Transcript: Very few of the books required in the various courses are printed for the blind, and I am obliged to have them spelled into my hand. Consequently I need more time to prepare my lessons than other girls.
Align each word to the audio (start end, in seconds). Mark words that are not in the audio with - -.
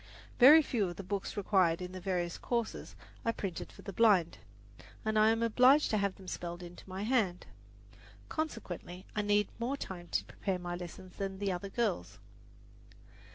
Very 0.39 0.63
few 0.63 0.87
of 0.89 0.95
the 0.95 1.03
books 1.03 1.37
required 1.37 1.79
in 1.79 1.91
the 1.91 1.99
various 2.01 2.39
courses 2.39 2.95
are 3.23 3.31
printed 3.31 3.71
for 3.71 3.83
the 3.83 3.93
blind, 3.93 4.39
and 5.05 5.19
I 5.19 5.29
am 5.29 5.43
obliged 5.43 5.91
to 5.91 5.97
have 5.99 6.15
them 6.15 6.27
spelled 6.27 6.63
into 6.63 6.89
my 6.89 7.03
hand. 7.03 7.45
Consequently 8.27 9.05
I 9.15 9.21
need 9.21 9.49
more 9.59 9.77
time 9.77 10.07
to 10.07 10.25
prepare 10.25 10.57
my 10.57 10.75
lessons 10.75 11.17
than 11.17 11.37
other 11.51 11.69
girls. 11.69 12.17